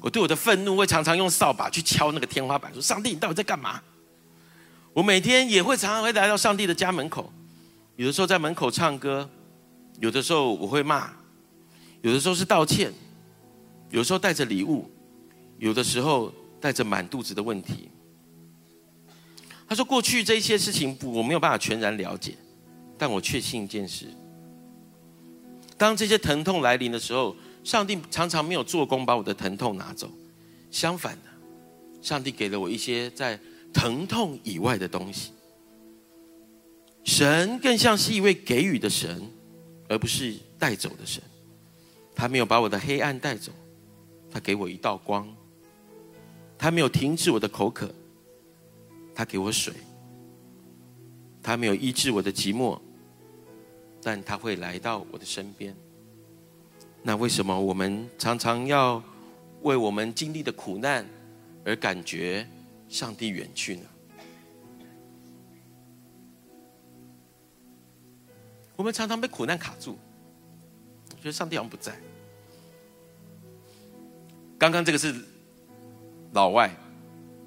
[0.00, 3.82] 我对我的愤怒会常常用扫把去敲那个天花板，说上帝你到底在干嘛？
[4.92, 7.32] 我每天也会常常会来到上帝的家门口，
[7.96, 9.28] 有的时候在门口唱歌，
[9.98, 11.10] 有的时候我会骂，
[12.02, 12.92] 有的时候是道歉，
[13.90, 14.88] 有时候带着礼物，
[15.58, 17.88] 有的时候带着满肚子的问题。
[19.72, 22.34] 他说：“过去这些事情我没有办法全然了解，
[22.98, 24.04] 但我确信一件事：
[25.78, 30.10] 当这些疼痛来临的时候，上帝常常没有做工把我的疼痛拿走，
[30.70, 31.30] 相反的，
[32.02, 33.40] 上帝给了我一些在。”
[33.72, 35.30] 疼痛以外的东西，
[37.04, 39.26] 神更像是一位给予的神，
[39.88, 41.22] 而不是带走的神。
[42.14, 43.50] 他没有把我的黑暗带走，
[44.30, 45.26] 他给我一道光。
[46.58, 47.90] 他没有停止我的口渴，
[49.14, 49.74] 他给我水。
[51.42, 52.80] 他没有医治我的寂寞，
[54.02, 55.74] 但他会来到我的身边。
[57.02, 59.02] 那为什么我们常常要
[59.62, 61.04] 为我们经历的苦难
[61.64, 62.46] 而感觉？
[62.88, 63.82] 上帝远去呢？
[68.76, 69.96] 我们常常被苦难卡住，
[71.16, 71.98] 觉得上帝好像不在。
[74.58, 75.14] 刚刚这个是
[76.34, 76.70] 老外，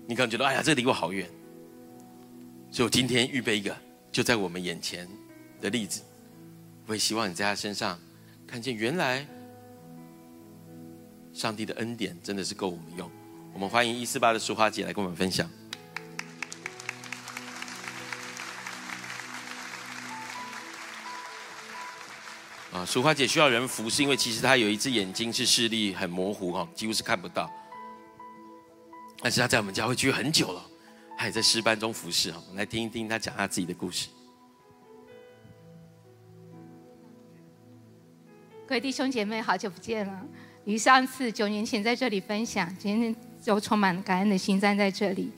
[0.08, 1.30] 你可能觉得哎呀，这离我好远。
[2.76, 3.74] 所以我今天预备一个
[4.12, 5.08] 就在我们眼前
[5.62, 6.02] 的例子，
[6.86, 7.98] 我也希望你在他身上
[8.46, 9.26] 看见，原来
[11.34, 13.10] 上帝的恩典真的是够我们用。
[13.54, 15.50] 我们欢迎一四八的淑花姐来跟我们分享。
[22.74, 27.50] 啊，淑花姐需要人扶，是因为其实她有一只眼睛是视力很模糊哈，几乎是看不到。
[29.22, 30.62] 但是她在我们家会居很久了，
[31.16, 32.42] 还在诗班中服侍哈。
[32.48, 34.10] 我们来听一听他讲他自己的故事。
[38.68, 40.26] 各位弟兄姐妹，好久不见了。
[40.66, 45.32] 离上次九年前在这里分享，今天就充满感恩的心站在这里。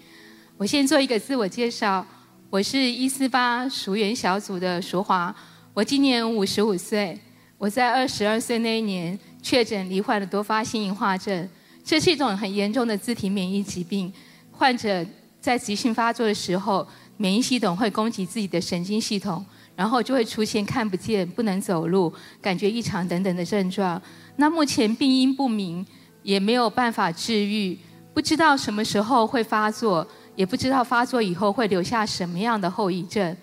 [0.56, 2.06] 我先做一个自我介绍，
[2.50, 5.36] 我是一四八熟员小组的淑华，
[5.74, 7.20] 我今年五十五岁。
[7.58, 11.50] 我在二十二岁那一年确诊罹患了多发性硬化症，
[11.84, 14.14] 这是一种很严重的自体免疫疾病。
[14.52, 15.06] 患者
[15.40, 19.46] 在急性发作的时候，免疫系统会攻击自己的神经系统。
[19.78, 22.12] 然后就会出现看不见、不能走路、
[22.42, 24.02] 感觉异常等等的症状。
[24.38, 25.86] 那目前病因不明，
[26.24, 27.78] 也没有办法治愈，
[28.12, 33.38] 不知道什么时候会发作，也不知道发作以后会留下什么样的后遗症。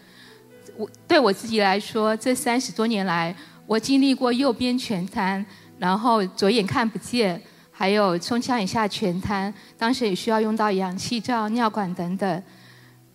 [0.77, 3.33] 我对我自己来说，这三十多年来，
[3.65, 5.47] 我经历过右边全瘫，
[5.79, 7.41] 然后左眼看不见，
[7.77, 12.43] 还有胸腔以下全瘫，当时也需要用到氧气罩、尿管等等。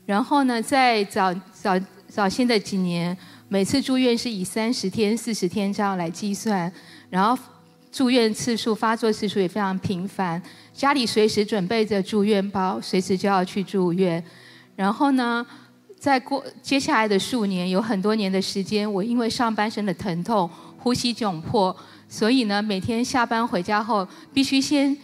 [0.05, 1.80] 然后呢，在早早。
[2.10, 3.16] 早先的几年，
[3.49, 6.74] 每次住院是以三十天、四十天这样来计算，
[7.07, 7.39] 然后
[7.91, 10.41] 住院次数、发作次数也非常频繁，
[10.74, 14.24] 家里随时准备着住院包，随时就要去住院。
[14.76, 15.45] 然后呢，
[15.99, 20.49] 在过接下来的数年，有很多年的时间，我因为上半身的疼痛、
[20.80, 21.78] 呼吸窘迫，
[22.10, 24.97] 所以呢，每天下班回家后，必须先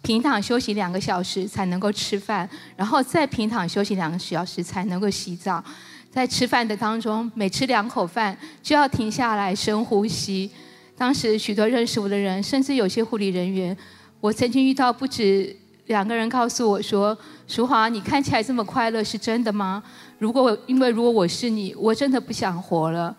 [0.00, 5.62] 平躺休息两个小时才能够吃饭，然后再平躺休息两个小时才能够洗澡。
[6.10, 10.50] 在吃饭的当中，每吃两口饭就要停下来深呼吸。
[10.96, 13.76] 当时许多认识我的人，甚至有些护理人员，
[14.20, 15.56] 我曾经遇到不止
[15.86, 17.16] 两个人告诉我说
[17.48, 19.82] ：“淑华，你看起来这么快乐，是真的吗？”
[20.18, 23.16] 如果因为如果我是你，我真的不想活了。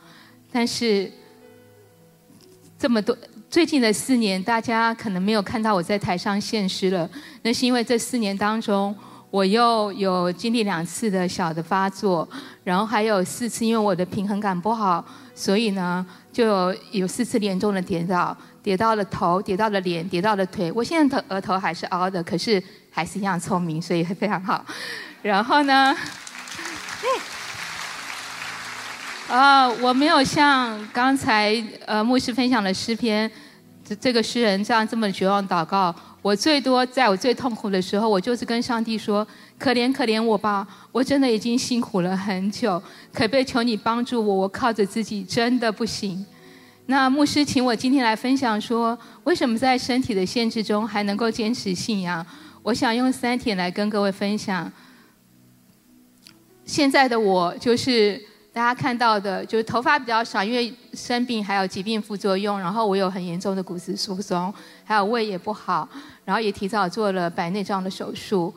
[0.51, 1.11] 但是
[2.77, 3.17] 这么多
[3.53, 7.07] 最近的四年，大家可能没有看到我在台上现实了，
[7.43, 8.95] 那是因为这四年当中。
[9.29, 12.27] 我又有经历两次的小的发作，
[12.63, 20.71] 然后还有四次，因为我的平衡感不好，所以呢，就有有四次严重的跌倒，跌到了头，跌到了脸，跌到了腿。
[20.71, 24.65] 我现在头额头还是凹的，可是还是一样聪明，所以非常好。
[25.21, 25.95] 然后呢，
[29.27, 33.29] 啊， 我没有像刚才呃牧师分享的诗篇，
[33.85, 35.93] 这这个诗人这样这么绝望祷告。
[36.21, 39.27] 我最多在我最痛苦的时候，我就是跟上帝说
[39.59, 42.81] ：“可怜可怜我吧，我真的已经辛苦了很久，
[43.13, 44.33] 可不可以求你帮助我？
[44.33, 46.25] 我靠着自己真的不行。”
[46.87, 52.25] 那牧师请我今天来分享说，为什么在身体的限制中还能够坚持信仰？
[52.61, 54.71] 我想用三点来跟各位分享。
[56.63, 58.32] 现在的我就是。
[58.53, 65.89] 大家看到的就是头发比较少，因为生病还有疾病副作用，然后我有很严重的骨质疏松，还有胃也不好，
[66.23, 68.53] 然后也提早做了白内障的手术。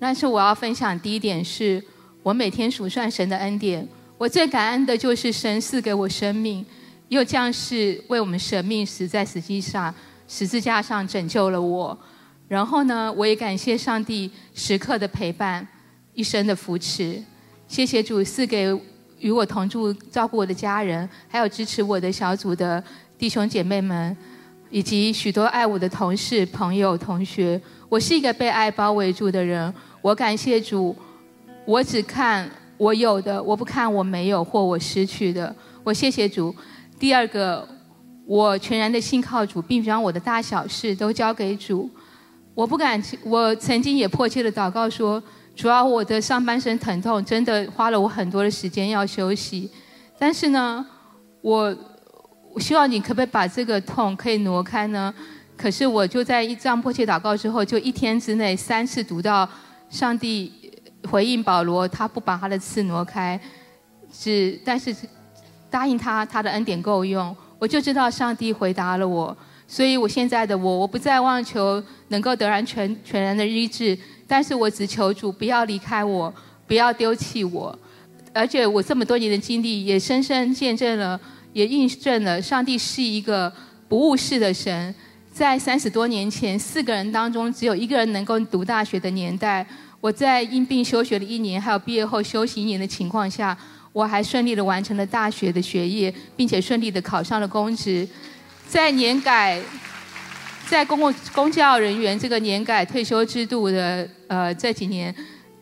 [0.00, 1.80] 但是我要分享第一点是，
[2.24, 3.86] 我每天数算神的恩典，
[4.18, 6.66] 我最感恩的就是神赐给我生命，
[7.06, 9.94] 又将是为我们舍命死在实际上
[10.26, 11.96] 十字架上拯救了我。
[12.48, 15.64] 然后呢，我也感谢上帝时刻的陪伴，
[16.14, 17.22] 一生的扶持。
[17.68, 18.76] 谢谢主赐给。
[19.18, 22.82] 与我同住、照顾我的家人，还有支持我的小组的
[23.16, 24.14] 弟兄姐妹们，
[24.70, 27.60] 以及许多爱我的同事、朋友、同学。
[27.88, 29.72] 我是一个被爱包围住的人。
[30.02, 30.94] 我感谢主，
[31.64, 35.54] 我只看我有的，我不看我没有或我失去的。
[35.82, 36.54] 我谢谢主。
[36.98, 37.66] 第二个，
[38.26, 41.90] 我全然的信靠主，并将我的大小事都交给主。
[42.54, 45.22] 我不敢，我曾经也迫切的祷告说。
[45.56, 49.70] 主要我的上半身疼痛，真的花了我很多的时间要休息。
[50.18, 50.84] 但是呢，
[51.40, 51.74] 我
[52.52, 55.12] 我希望你可不可以把这个痛可以挪开呢？
[55.56, 59.48] 可是我就在一张迫切祷告之后，就一天之内三次读到
[59.88, 60.52] 上帝
[61.08, 63.40] 回应保罗，他不把他的刺挪开，
[64.12, 64.94] 是但是
[65.70, 69.34] 答应他他的恩典够用，我就知道上帝回答了我。
[69.66, 73.98] 所以我现在的我，我不再妄求能够得然全全然的医治。
[74.26, 76.32] 但是我只求主不要离开我，
[76.66, 77.78] 不要丢弃我，
[78.32, 81.20] 而且我这么多年的经历也深深见证了，
[81.52, 83.52] 也印证了上帝是一个
[83.88, 84.94] 不误事的神。
[85.32, 89.64] 在三十多年前，四个人当中只有一个人能够读大学的年代，
[90.00, 93.56] 我在因病休学了一年，还有毕业后休息一年的情况下，
[93.92, 98.08] 我还顺利的完成了大学的学业，并且顺利的考上了公职，
[98.66, 99.60] 在年改。
[100.68, 105.14] 在公共公教人员这个年改退休制度的呃这几年，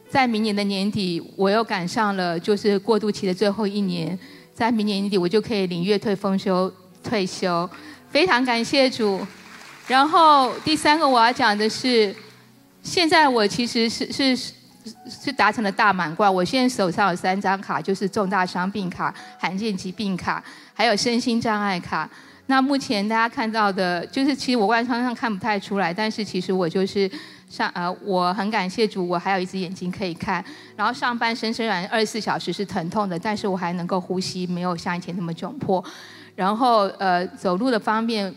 [0.09, 4.19] 在明年的年底，我又赶上了就是过渡期的最后一年，
[4.55, 7.69] 在明年年底我就可以领月退丰休退休，
[8.09, 9.21] 非常感谢主。
[9.87, 12.15] 然后第三个我要讲的是，
[12.83, 14.35] 现在我其实是是
[15.07, 20.43] 是达成了大满贯，我现在手上有三张卡，就是重大伤病卡、罕见疾病卡，
[20.73, 22.09] 还有身心障碍卡。
[22.47, 27.11] 那目前大家看到的，就是其实我外窗上看不太出来，但是其实我就是
[27.49, 30.45] 上呃，我很感谢主，我还有一只眼睛可以看。
[30.77, 35.83] 然后上半身虽然二十四小时是疼痛的，但是我还能够呼吸，没有像以前那么窘迫。
[36.35, 38.35] 然后呃，走路的方面，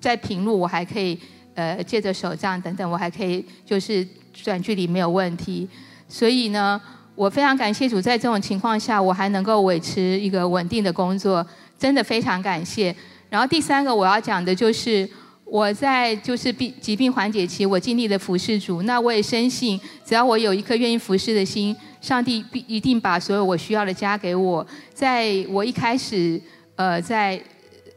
[0.00, 1.18] 在平路我还可以
[1.54, 4.06] 呃借着手杖等等，我还可以就是
[4.44, 5.68] 短距离没有问题。
[6.08, 6.80] 所以呢。
[7.16, 11.44] 我非常感谢主，在这种情况下，我还能够维持一个稳定的工作，
[11.78, 12.94] 真的非常感谢。
[13.28, 15.08] 然后第三个我要讲的就是，
[15.44, 18.82] 我在就是病疾病缓解期，我尽力的服侍主。
[18.82, 24.66] 那我也深信，只要我有一颗愿意服侍的心，上帝必一定把所有我需要的加给我。
[24.92, 26.40] 在我一开始，
[26.76, 27.40] 呃，在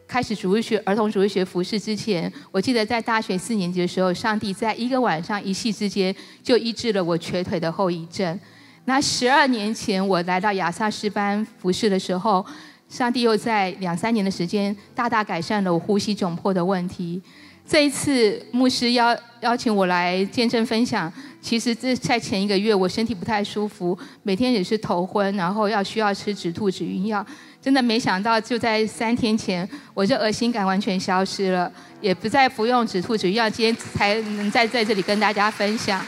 [0.07, 8.39] 开始主日学儿童主日学服侍之前，我记得在大学四年级的时候，上帝在一个晚上一夕之间就医治了我瘸腿的后遗症。
[8.85, 12.43] 那十二年前我来到亚萨师班服侍的时候，
[12.89, 17.21] 上帝又在两三年的时间大大改善了我呼吸窘迫的问题。
[17.67, 27.23] 这一次牧师邀邀请我来见证分享，其实这在前一个月我身体不太舒服，每天也是头昏，然后要需要吃止吐止晕药。
[27.61, 31.71] 真的没想到就在三天前，我这恶心感完全消失了，
[32.01, 36.03] 也不再服用止吐止晕药，今天才能在在这里跟大家分享。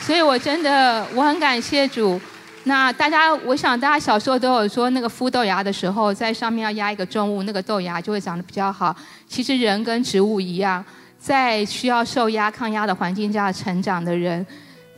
[0.00, 2.20] 所以，我真的我很感谢主。
[2.68, 8.94] 那大家，我想大家小时候都有说，那个孵豆芽的时候，在上面要压一个重物，那个豆芽就会长得比较好。
[9.28, 10.84] 其实人跟植物一样，
[11.16, 14.44] 在需要受压、抗压的环境下成长的人，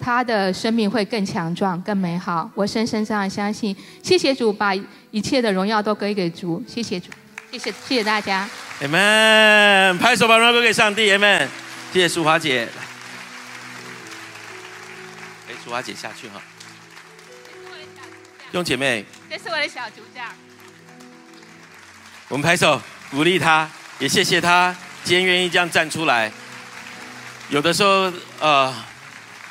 [0.01, 2.51] 他的生命会更强壮、更美好。
[2.55, 3.77] 我深深这样相信。
[4.03, 4.75] 谢谢主，把
[5.11, 6.65] 一切的荣耀都归给主。
[6.67, 7.11] 谢谢主，
[7.51, 8.49] 谢谢谢谢大家。
[8.81, 11.11] Amen，拍手把荣耀归给上帝。
[11.11, 11.47] Amen，
[11.93, 12.67] 谢谢淑华姐。
[15.63, 16.41] 淑华姐下去哈，
[18.53, 20.23] 用姐妹，这是我的小主角。
[22.29, 22.81] 我们拍手
[23.11, 24.75] 鼓励他，也谢谢他
[25.05, 26.33] 今天愿意这样站出来。
[27.51, 28.75] 有的时候，呃，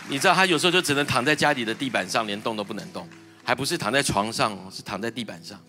[0.07, 3.07] 你知道他有时候就只能躺在家里的地板上，连动都不能动，
[3.43, 5.59] 还不是躺在床上，是躺在地板上。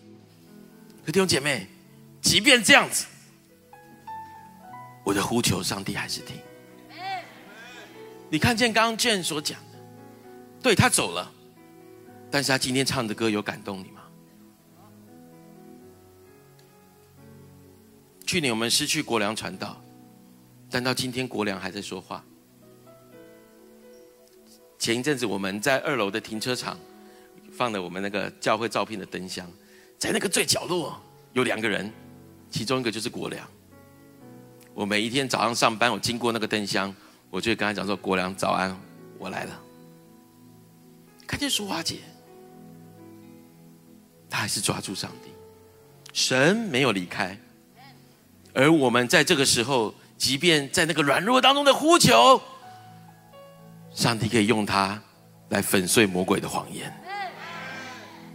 [1.05, 1.67] 可弟兄姐妹，
[2.21, 3.05] 即便这样子，
[5.03, 6.35] 我的呼求，上帝还是听。
[8.31, 9.79] 你看见刚刚 Jane 所讲的。
[10.61, 11.31] 对他走了，
[12.31, 14.01] 但是他今天唱的歌有感动你吗？
[18.25, 19.81] 去年我们失去国良传道，
[20.69, 22.23] 但到今天国良还在说话。
[24.77, 26.77] 前一阵子我们在二楼的停车场
[27.51, 29.51] 放了我们那个教会照片的灯箱，
[29.97, 31.01] 在那个最角落
[31.33, 31.91] 有两个人，
[32.51, 33.45] 其中一个就是国良。
[34.75, 36.95] 我每一天早上上班，我经过那个灯箱，
[37.29, 38.79] 我就跟他讲说：“国良早安，
[39.17, 39.59] 我来了。”
[41.27, 41.97] 看见淑华姐，
[44.29, 45.31] 他还是抓住上帝，
[46.13, 47.37] 神没有离开，
[48.53, 52.41] 而我们在这个时候，即便在那个软弱当中的呼求，
[53.93, 55.01] 上帝可以用它
[55.49, 56.93] 来粉碎魔鬼的谎言，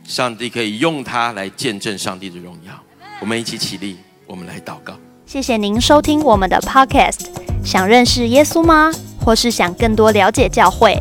[0.03, 2.73] 上帝可以用它来见证上帝的荣耀。
[3.21, 4.99] 我们一起起立，我们来祷告。
[5.25, 7.27] 谢谢您收听我们的 Podcast。
[7.65, 8.93] 想认识耶稣吗？
[9.19, 11.01] 或是想更多了解教会？